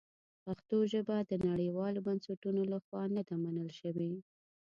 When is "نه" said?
3.15-3.21